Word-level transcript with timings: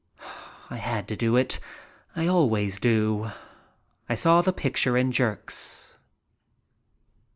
I 0.71 0.77
had 0.77 1.07
to 1.09 1.15
do 1.15 1.35
it. 1.35 1.59
I 2.15 2.25
always 2.25 2.79
do. 2.79 3.29
I 4.09 4.15
saw 4.15 4.41
the 4.41 4.51
picture 4.51 4.97
in 4.97 5.11
jerks. 5.11 5.93